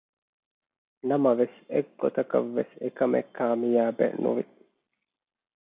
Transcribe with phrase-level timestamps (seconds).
[1.09, 4.43] ނަމަވެސް އެއްގޮތަކަށްވެސް އެކަމެއް ކާމިޔާބެއް ނުވި